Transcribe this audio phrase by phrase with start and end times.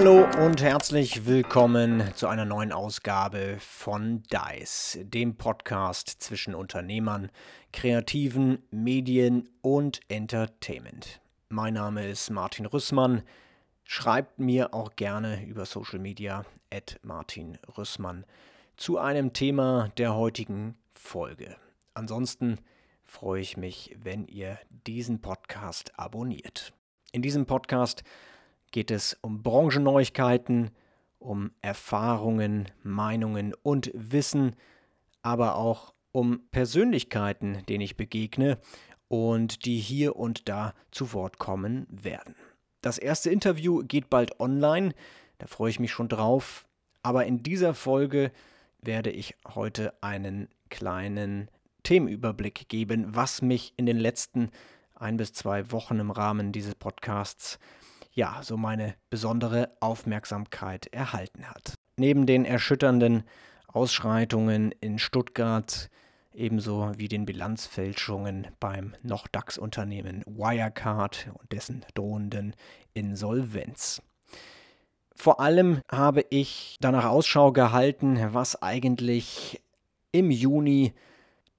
[0.00, 7.30] Hallo und herzlich willkommen zu einer neuen Ausgabe von DICE, dem Podcast zwischen Unternehmern,
[7.70, 11.20] Kreativen, Medien und Entertainment.
[11.50, 13.24] Mein Name ist Martin Rüssmann.
[13.84, 18.24] Schreibt mir auch gerne über Social Media at Martin Rüssmann
[18.78, 21.56] zu einem Thema der heutigen Folge.
[21.92, 22.56] Ansonsten
[23.04, 26.72] freue ich mich, wenn ihr diesen Podcast abonniert.
[27.12, 28.02] In diesem Podcast
[28.70, 30.70] geht es um Branchenneuigkeiten,
[31.18, 34.56] um Erfahrungen, Meinungen und Wissen,
[35.22, 38.58] aber auch um Persönlichkeiten, denen ich begegne
[39.08, 42.34] und die hier und da zu Wort kommen werden.
[42.80, 44.94] Das erste Interview geht bald online,
[45.38, 46.66] da freue ich mich schon drauf,
[47.02, 48.32] aber in dieser Folge
[48.80, 51.50] werde ich heute einen kleinen
[51.82, 54.50] Themenüberblick geben, was mich in den letzten
[54.94, 57.58] ein bis zwei Wochen im Rahmen dieses Podcasts
[58.12, 61.74] ja so meine besondere Aufmerksamkeit erhalten hat.
[61.96, 63.24] Neben den erschütternden
[63.68, 65.88] Ausschreitungen in Stuttgart,
[66.32, 72.54] ebenso wie den Bilanzfälschungen beim noch DAX-Unternehmen Wirecard und dessen drohenden
[72.94, 74.02] Insolvenz.
[75.14, 79.60] Vor allem habe ich danach Ausschau gehalten, was eigentlich
[80.12, 80.94] im Juni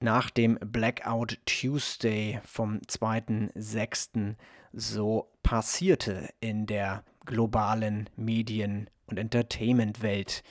[0.02, 4.34] nach dem Blackout Tuesday vom 2.6.
[4.72, 10.42] so passierte in der globalen Medien- und Entertainment-Welt.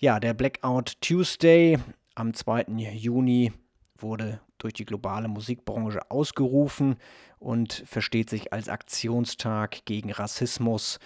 [0.00, 1.78] Ja, der Blackout Tuesday
[2.14, 2.64] am 2.
[2.92, 3.52] Juni
[3.98, 6.96] wurde durch die globale Musikbranche ausgerufen
[7.38, 10.98] und versteht sich als Aktionstag gegen Rassismus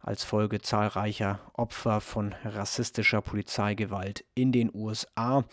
[0.00, 5.44] als Folge zahlreicher Opfer von rassistischer Polizeigewalt in den USA.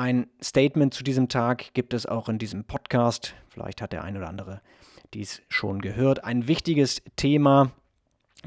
[0.00, 3.34] Ein Statement zu diesem Tag gibt es auch in diesem Podcast.
[3.48, 4.62] Vielleicht hat der ein oder andere
[5.12, 6.24] dies schon gehört.
[6.24, 7.72] Ein wichtiges Thema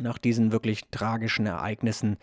[0.02, 2.18] nach diesen wirklich tragischen Ereignissen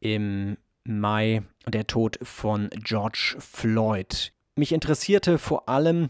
[0.00, 4.32] im Mai, der Tod von George Floyd.
[4.56, 6.08] Mich interessierte vor allem,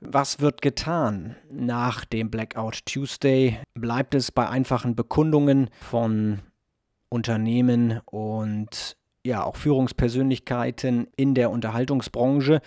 [0.00, 3.58] was wird getan nach dem Blackout Tuesday?
[3.74, 6.42] Bleibt es bei einfachen Bekundungen von
[7.08, 8.96] Unternehmen und
[9.28, 12.60] ja auch Führungspersönlichkeiten in der Unterhaltungsbranche?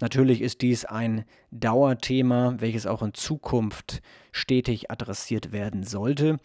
[0.00, 4.00] Natürlich ist dies ein Dauerthema, welches auch in Zukunft
[4.32, 6.38] stetig adressiert werden sollte.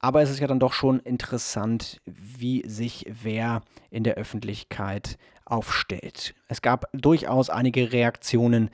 [0.00, 5.16] Aber es ist ja dann doch schon interessant, wie sich wer in der Öffentlichkeit
[5.46, 6.34] aufstellt.
[6.48, 8.70] Es gab durchaus einige Reaktionen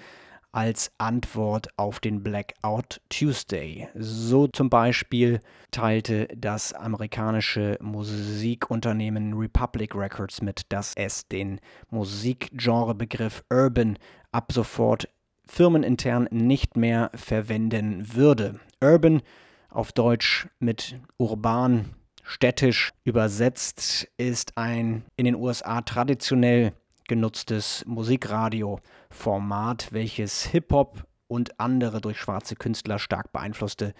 [0.52, 3.88] als Antwort auf den Blackout Tuesday.
[3.94, 5.40] So zum Beispiel
[5.70, 11.60] teilte das amerikanische Musikunternehmen Republic Records mit, dass es den
[11.90, 13.98] Musikgenrebegriff Urban
[14.32, 15.08] ab sofort
[15.46, 18.60] firmenintern nicht mehr verwenden würde.
[18.80, 19.22] Urban
[19.68, 21.90] auf Deutsch mit urban,
[22.22, 26.72] städtisch übersetzt ist ein in den USA traditionell
[27.10, 33.94] genutztes Musikradioformat, welches Hip-Hop und andere durch schwarze Künstler stark beeinflusste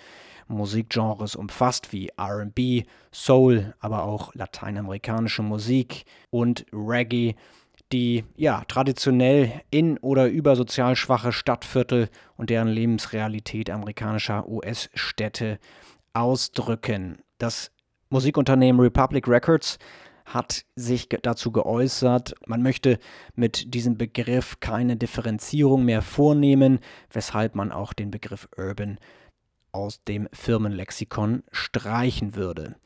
[0.46, 7.34] Musikgenres umfasst, wie RB, Soul, aber auch lateinamerikanische Musik und Reggae,
[7.92, 15.58] die ja traditionell in oder über sozial schwache Stadtviertel und deren Lebensrealität amerikanischer US-Städte
[16.12, 17.18] ausdrücken.
[17.38, 17.72] Das
[18.08, 19.80] Musikunternehmen Republic Records
[20.34, 22.98] hat sich dazu geäußert, man möchte
[23.34, 26.80] mit diesem Begriff keine Differenzierung mehr vornehmen,
[27.12, 28.98] weshalb man auch den Begriff Urban
[29.72, 32.76] aus dem Firmenlexikon streichen würde.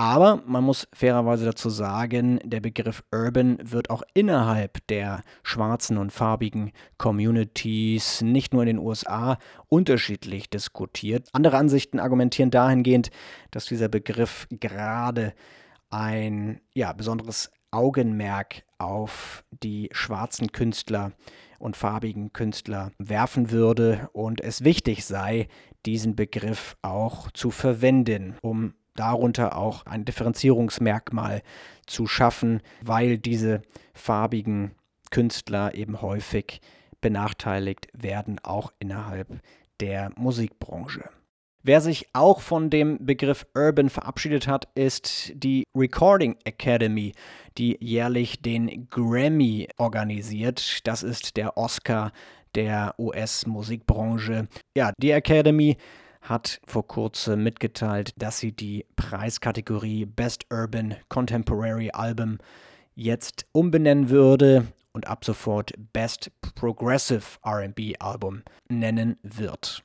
[0.00, 6.10] Aber man muss fairerweise dazu sagen, der Begriff Urban wird auch innerhalb der schwarzen und
[6.10, 9.36] farbigen Communities, nicht nur in den USA,
[9.68, 11.28] unterschiedlich diskutiert.
[11.32, 13.10] Andere Ansichten argumentieren dahingehend,
[13.50, 15.34] dass dieser Begriff gerade
[15.90, 21.12] ein ja, besonderes Augenmerk auf die schwarzen Künstler
[21.58, 25.48] und farbigen Künstler werfen würde und es wichtig sei,
[25.86, 31.42] diesen Begriff auch zu verwenden, um darunter auch ein Differenzierungsmerkmal
[31.86, 33.62] zu schaffen, weil diese
[33.94, 34.72] farbigen
[35.10, 36.60] Künstler eben häufig
[37.00, 39.40] benachteiligt werden, auch innerhalb
[39.80, 41.08] der Musikbranche.
[41.62, 47.12] Wer sich auch von dem Begriff Urban verabschiedet hat, ist die Recording Academy,
[47.58, 50.86] die jährlich den Grammy organisiert.
[50.86, 52.12] Das ist der Oscar
[52.54, 54.48] der US-Musikbranche.
[54.74, 55.76] Ja, die Academy
[56.22, 62.38] hat vor kurzem mitgeteilt, dass sie die Preiskategorie Best Urban Contemporary Album
[62.94, 69.84] jetzt umbenennen würde und ab sofort Best Progressive RB Album nennen wird.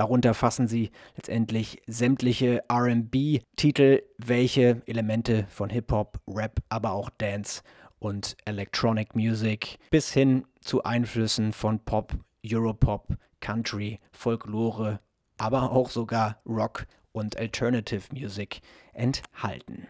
[0.00, 7.60] Darunter fassen sie letztendlich sämtliche RB-Titel, welche Elemente von Hip-Hop, Rap, aber auch Dance
[7.98, 13.08] und Electronic Music bis hin zu Einflüssen von Pop, Europop,
[13.40, 15.00] Country, Folklore,
[15.36, 18.62] aber auch sogar Rock und Alternative Music
[18.94, 19.86] enthalten.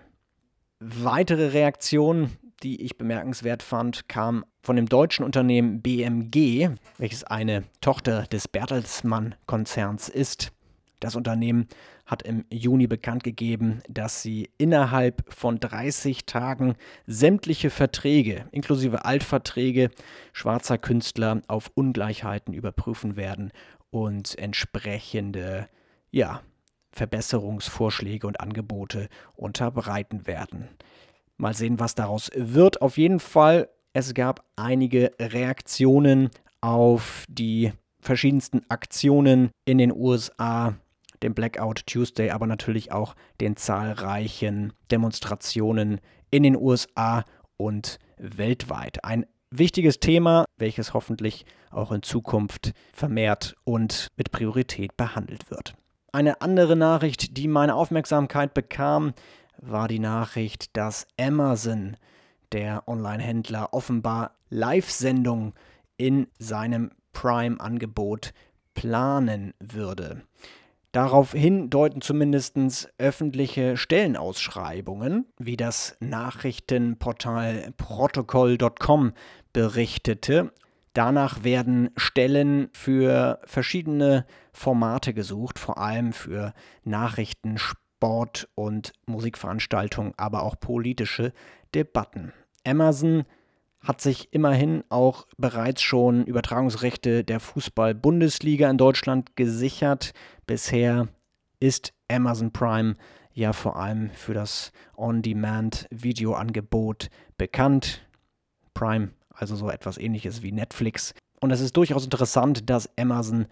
[0.80, 8.24] Weitere Reaktionen, die ich bemerkenswert fand, kam von dem deutschen Unternehmen BMG, welches eine Tochter
[8.24, 10.52] des Bertelsmann-Konzerns ist.
[11.00, 11.66] Das Unternehmen
[12.04, 16.74] hat im Juni bekannt gegeben, dass sie innerhalb von 30 Tagen
[17.06, 19.90] sämtliche Verträge, inklusive Altverträge
[20.32, 23.52] schwarzer Künstler, auf Ungleichheiten überprüfen werden
[23.90, 25.68] und entsprechende
[26.10, 26.42] ja,
[26.92, 30.68] Verbesserungsvorschläge und Angebote unterbreiten werden.
[31.40, 32.82] Mal sehen, was daraus wird.
[32.82, 36.28] Auf jeden Fall, es gab einige Reaktionen
[36.60, 40.74] auf die verschiedensten Aktionen in den USA,
[41.22, 46.00] dem Blackout Tuesday, aber natürlich auch den zahlreichen Demonstrationen
[46.30, 47.24] in den USA
[47.56, 49.02] und weltweit.
[49.02, 55.74] Ein wichtiges Thema, welches hoffentlich auch in Zukunft vermehrt und mit Priorität behandelt wird.
[56.12, 59.14] Eine andere Nachricht, die meine Aufmerksamkeit bekam,
[59.60, 61.96] war die Nachricht, dass Amazon,
[62.52, 65.52] der Online-Händler, offenbar Live-Sendungen
[65.96, 68.32] in seinem Prime-Angebot
[68.74, 70.22] planen würde.
[70.92, 72.56] Daraufhin deuten zumindest
[72.98, 79.12] öffentliche Stellenausschreibungen, wie das Nachrichtenportal protocol.com
[79.52, 80.52] berichtete.
[80.92, 86.52] Danach werden Stellen für verschiedene Formate gesucht, vor allem für
[86.82, 87.58] Nachrichten,
[88.00, 91.34] Sport und Musikveranstaltungen, aber auch politische
[91.74, 92.32] Debatten.
[92.66, 93.26] Amazon
[93.80, 100.12] hat sich immerhin auch bereits schon Übertragungsrechte der Fußball-Bundesliga in Deutschland gesichert.
[100.46, 101.08] Bisher
[101.60, 102.96] ist Amazon Prime
[103.34, 108.08] ja vor allem für das On-Demand-Videoangebot bekannt.
[108.72, 111.12] Prime, also so etwas ähnliches wie Netflix.
[111.38, 113.44] Und es ist durchaus interessant, dass Amazon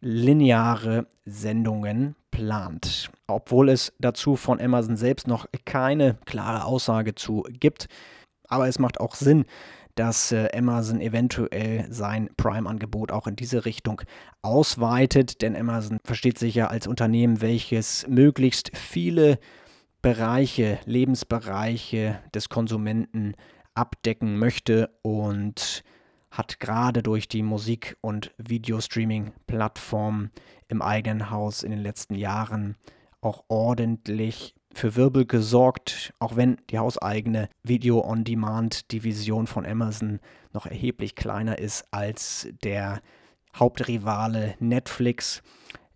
[0.00, 3.10] lineare Sendungen plant.
[3.34, 7.88] Obwohl es dazu von Amazon selbst noch keine klare Aussage zu gibt.
[8.48, 9.44] Aber es macht auch Sinn,
[9.94, 14.02] dass äh, Amazon eventuell sein Prime-Angebot auch in diese Richtung
[14.40, 19.38] ausweitet, denn Amazon versteht sich ja als Unternehmen, welches möglichst viele
[20.00, 23.34] Bereiche, Lebensbereiche des Konsumenten
[23.74, 25.84] abdecken möchte und
[26.30, 30.30] hat gerade durch die Musik- und Videostreaming-Plattform
[30.68, 32.76] im eigenen Haus in den letzten Jahren
[33.22, 40.20] auch ordentlich für Wirbel gesorgt, auch wenn die hauseigene Video-on-Demand-Division von Amazon
[40.52, 43.00] noch erheblich kleiner ist als der
[43.54, 45.42] Hauptrivale Netflix,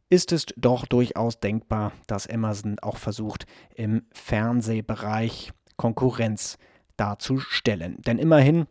[0.09, 6.59] ist es doch durchaus denkbar, dass Amazon auch versucht, im Fernsehbereich Konkurrenz
[6.97, 8.01] darzustellen.
[8.03, 8.67] Denn immerhin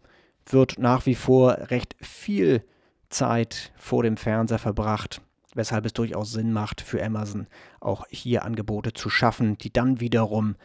[0.45, 2.63] wird nach wie vor recht viel
[3.09, 5.21] Zeit vor dem Fernseher verbracht
[5.55, 7.47] weshalb es durchaus Sinn macht für Amazon
[7.79, 10.55] auch hier Angebote zu schaffen, die dann wiederum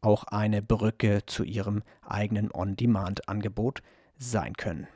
[0.00, 3.82] auch eine Brücke zu ihrem eigenen On-Demand-Angebot
[4.16, 4.88] sein können.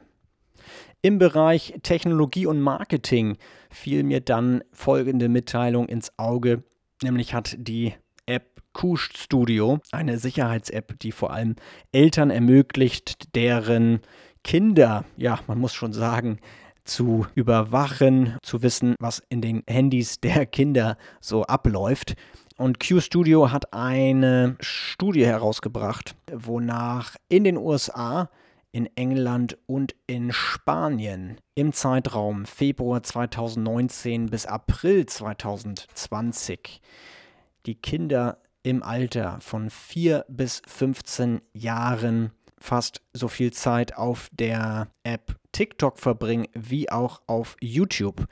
[1.01, 3.37] Im Bereich Technologie und Marketing
[3.71, 6.63] fiel mir dann folgende Mitteilung ins Auge,
[7.03, 7.95] nämlich hat die
[8.27, 11.57] App Kush Studio, eine Sicherheits-App, die vor allem
[11.91, 14.01] Eltern ermöglicht, deren
[14.45, 16.39] Kinder, ja, man muss schon sagen,
[16.85, 22.15] zu überwachen, zu wissen, was in den Handys der Kinder so abläuft.
[22.57, 28.31] Und QStudio hat eine Studie herausgebracht, wonach in den USA,
[28.73, 36.81] in England und in Spanien im Zeitraum Februar 2019 bis April 2020
[37.67, 42.33] die Kinder im Alter von 4 bis 15 Jahren
[42.63, 48.27] fast so viel Zeit auf der App TikTok verbringen wie auch auf YouTube.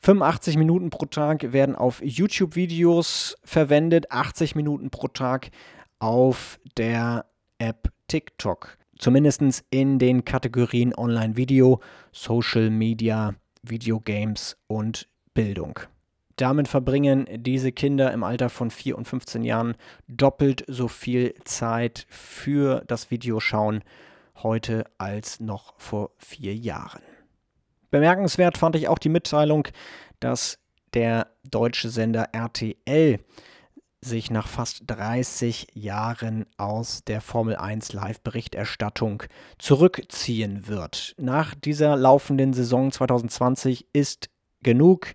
[0.00, 5.50] 85 Minuten pro Tag werden auf YouTube-Videos verwendet, 80 Minuten pro Tag
[5.98, 7.26] auf der
[7.58, 8.76] App TikTok.
[8.98, 11.80] Zumindest in den Kategorien Online-Video,
[12.12, 15.80] Social Media, Videogames und Bildung.
[16.36, 19.76] Damit verbringen diese Kinder im Alter von 4 und 15 Jahren
[20.08, 23.82] doppelt so viel Zeit für das Videoschauen
[24.42, 27.02] heute als noch vor vier Jahren.
[27.90, 29.68] Bemerkenswert fand ich auch die Mitteilung,
[30.18, 30.58] dass
[30.94, 33.20] der deutsche Sender RTL
[34.00, 39.22] sich nach fast 30 Jahren aus der Formel 1 Live-Berichterstattung
[39.58, 41.14] zurückziehen wird.
[41.18, 44.28] Nach dieser laufenden Saison 2020 ist
[44.62, 45.14] genug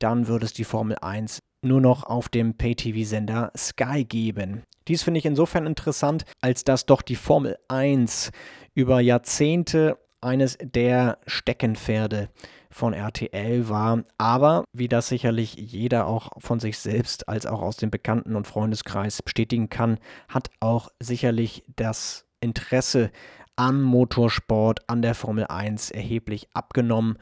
[0.00, 4.62] dann wird es die Formel 1 nur noch auf dem Pay-TV-Sender Sky geben.
[4.88, 8.32] Dies finde ich insofern interessant, als dass doch die Formel 1
[8.74, 12.28] über Jahrzehnte eines der Steckenpferde
[12.70, 14.04] von RTL war.
[14.18, 18.46] Aber wie das sicherlich jeder auch von sich selbst als auch aus dem Bekannten- und
[18.46, 23.10] Freundeskreis bestätigen kann, hat auch sicherlich das Interesse
[23.56, 27.18] am Motorsport, an der Formel 1 erheblich abgenommen.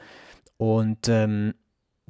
[0.57, 1.55] Und ähm,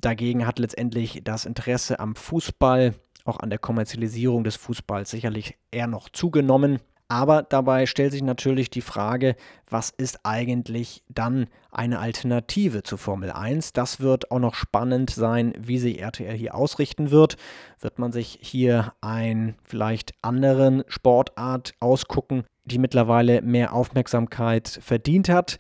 [0.02, 2.94] dagegen hat letztendlich das Interesse am Fußball,
[3.26, 6.80] auch an der Kommerzialisierung des Fußballs sicherlich eher noch zugenommen.
[7.12, 9.36] Aber dabei stellt sich natürlich die Frage,
[9.68, 13.74] was ist eigentlich dann eine Alternative zur Formel 1?
[13.74, 17.36] Das wird auch noch spannend sein, wie sich RTL hier ausrichten wird.
[17.80, 25.58] Wird man sich hier einen vielleicht anderen Sportart ausgucken, die mittlerweile mehr Aufmerksamkeit verdient hat?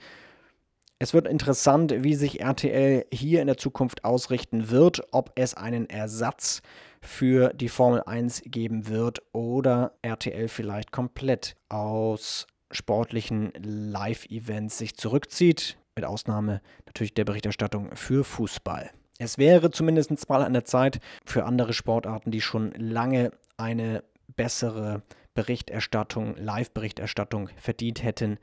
[1.02, 5.90] Es wird interessant, wie sich RTL hier in der Zukunft ausrichten wird, ob es einen
[5.90, 6.62] Ersatz
[7.02, 15.78] für die Formel 1 geben wird oder RTL vielleicht komplett aus sportlichen Live-Events sich zurückzieht,
[15.96, 18.90] mit Ausnahme natürlich der Berichterstattung für Fußball.
[19.20, 24.04] Es wäre zumindest mal an der Zeit für andere Sportarten, die schon lange eine
[24.36, 25.02] bessere
[25.34, 28.38] Berichterstattung, Live-Berichterstattung verdient hätten.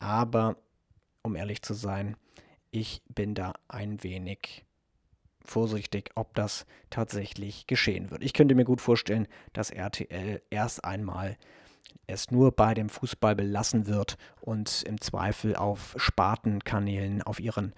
[0.00, 0.56] Aber
[1.22, 2.16] um ehrlich zu sein,
[2.70, 4.64] ich bin da ein wenig
[5.44, 8.22] vorsichtig, ob das tatsächlich geschehen wird.
[8.22, 11.36] Ich könnte mir gut vorstellen, dass RTL erst einmal
[12.06, 17.74] es nur bei dem Fußball belassen wird und im Zweifel auf Spartenkanälen, auf ihren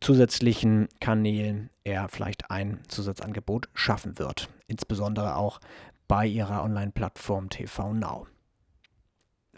[0.00, 4.48] zusätzlichen Kanälen er vielleicht ein Zusatzangebot schaffen wird.
[4.66, 5.60] Insbesondere auch
[6.06, 8.26] bei ihrer Online-Plattform TV Now.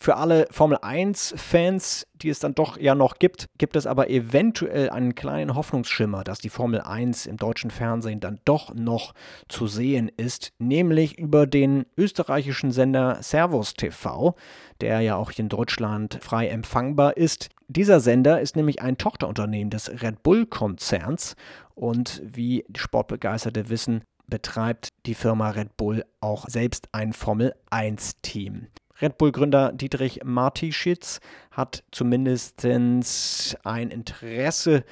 [0.02, 4.88] Für alle Formel 1-Fans, die es dann doch ja noch gibt, gibt es aber eventuell
[4.88, 9.12] einen kleinen Hoffnungsschimmer, dass die Formel 1 im deutschen Fernsehen dann doch noch
[9.49, 14.37] zu sehen ist, nämlich über den österreichischen Sender Servus TV,
[14.80, 17.50] der ja auch in Deutschland frei empfangbar ist.
[17.69, 21.37] Dieser Sender ist nämlich ein Tochterunternehmen des Red Bull-Konzerns
[21.75, 28.69] und wie Sportbegeisterte wissen, betreibt die Firma Red Bull auch selbst ein Formel 1-Team.
[29.00, 34.85] Red Bull-Gründer Dietrich Martischitz hat zumindest ein Interesse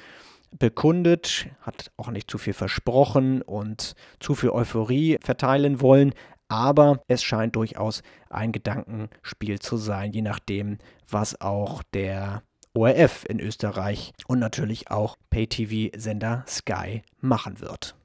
[0.57, 6.13] bekundet, hat auch nicht zu viel versprochen und zu viel Euphorie verteilen wollen,
[6.47, 12.41] aber es scheint durchaus ein Gedankenspiel zu sein, je nachdem, was auch der
[12.73, 17.95] ORF in Österreich und natürlich auch Pay-TV-Sender Sky machen wird.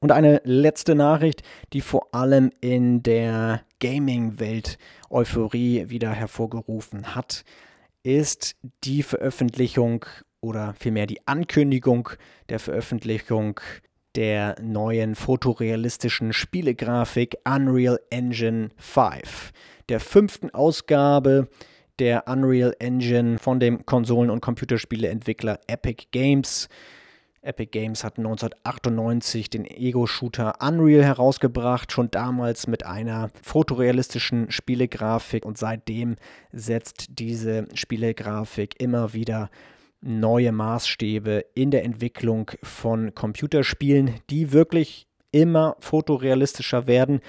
[0.00, 4.78] Und eine letzte Nachricht, die vor allem in der Gaming-Welt
[5.10, 7.44] Euphorie wieder hervorgerufen hat,
[8.02, 10.04] ist die Veröffentlichung
[10.40, 12.10] oder vielmehr die Ankündigung
[12.48, 13.60] der Veröffentlichung
[14.14, 19.52] der neuen fotorealistischen Spielegrafik Unreal Engine 5,
[19.88, 21.48] der fünften Ausgabe
[21.98, 26.68] der Unreal Engine von dem Konsolen- und Computerspieleentwickler Epic Games.
[27.48, 35.56] Epic Games hat 1998 den Ego-Shooter Unreal herausgebracht, schon damals mit einer fotorealistischen Spielegrafik und
[35.56, 36.16] seitdem
[36.52, 39.48] setzt diese Spielegrafik immer wieder
[40.02, 47.20] neue Maßstäbe in der Entwicklung von Computerspielen, die wirklich immer fotorealistischer werden.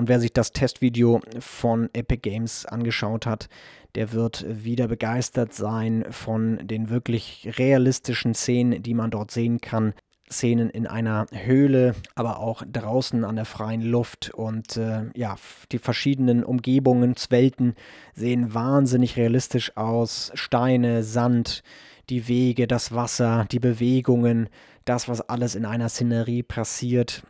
[0.00, 3.50] Und wer sich das Testvideo von Epic Games angeschaut hat,
[3.96, 9.92] der wird wieder begeistert sein von den wirklich realistischen Szenen, die man dort sehen kann.
[10.30, 15.36] Szenen in einer Höhle, aber auch draußen an der freien Luft und äh, ja,
[15.70, 17.74] die verschiedenen Umgebungswelten
[18.14, 20.32] sehen wahnsinnig realistisch aus.
[20.32, 21.62] Steine, Sand,
[22.08, 24.48] die Wege, das Wasser, die Bewegungen,
[24.86, 27.22] das, was alles in einer Szenerie passiert.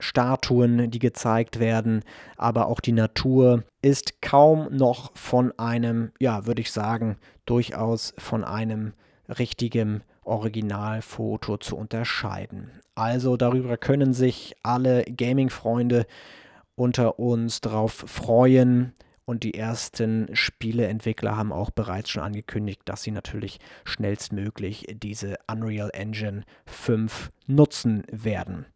[0.00, 2.02] Statuen, die gezeigt werden,
[2.36, 8.44] aber auch die Natur ist kaum noch von einem, ja, würde ich sagen, durchaus von
[8.44, 8.92] einem
[9.28, 12.70] richtigen Originalfoto zu unterscheiden.
[12.94, 16.06] Also darüber können sich alle Gaming-Freunde
[16.74, 18.94] unter uns drauf freuen.
[19.26, 25.90] Und die ersten Spieleentwickler haben auch bereits schon angekündigt, dass sie natürlich schnellstmöglich diese Unreal
[25.94, 28.66] Engine 5 nutzen werden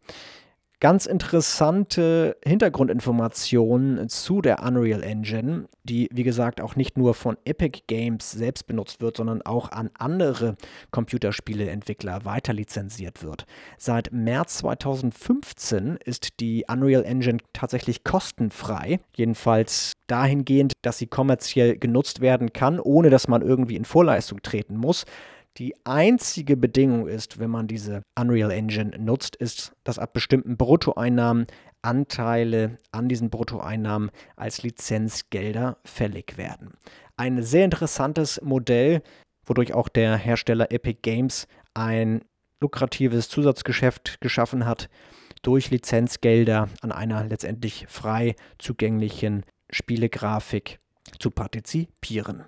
[0.79, 7.81] ganz interessante Hintergrundinformationen zu der Unreal Engine, die wie gesagt auch nicht nur von Epic
[7.87, 10.55] Games selbst benutzt wird, sondern auch an andere
[10.91, 13.45] Computerspieleentwickler weiter lizenziert wird.
[13.77, 22.21] Seit März 2015 ist die Unreal Engine tatsächlich kostenfrei, jedenfalls dahingehend, dass sie kommerziell genutzt
[22.21, 25.05] werden kann, ohne dass man irgendwie in Vorleistung treten muss.
[25.57, 31.47] Die einzige Bedingung ist, wenn man diese Unreal Engine nutzt, ist, dass ab bestimmten Bruttoeinnahmen
[31.81, 36.73] Anteile an diesen Bruttoeinnahmen als Lizenzgelder fällig werden.
[37.17, 39.01] Ein sehr interessantes Modell,
[39.45, 42.23] wodurch auch der Hersteller Epic Games ein
[42.61, 44.89] lukratives Zusatzgeschäft geschaffen hat,
[45.41, 50.79] durch Lizenzgelder an einer letztendlich frei zugänglichen Spielegrafik
[51.19, 52.43] zu partizipieren.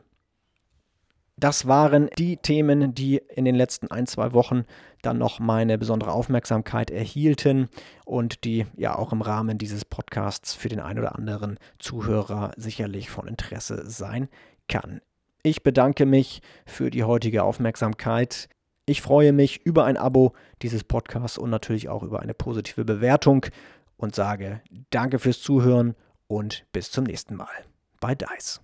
[1.42, 4.64] Das waren die Themen, die in den letzten ein, zwei Wochen
[5.02, 7.68] dann noch meine besondere Aufmerksamkeit erhielten
[8.06, 13.10] und die ja auch im Rahmen dieses Podcasts für den einen oder anderen Zuhörer sicherlich
[13.10, 14.30] von Interesse sein
[14.70, 15.02] kann.
[15.42, 18.48] Ich bedanke mich für die heutige Aufmerksamkeit.
[18.86, 23.48] Ich freue mich über ein Abo dieses Podcasts und natürlich auch über eine positive Bewertung
[23.98, 25.96] und sage danke fürs Zuhören
[26.28, 27.66] und bis zum nächsten Mal
[28.00, 28.62] bei Dice.